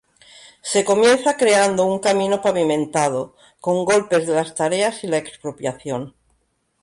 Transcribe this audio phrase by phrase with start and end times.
[0.63, 6.15] Se comienza creando un camino pavimentado, con golpes de las tareas y la expropiación.